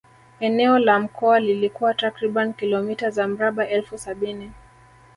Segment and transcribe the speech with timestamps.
[0.39, 4.51] Eneo la mkoa lilikuwa takriban kilometa za mraba elfu sabini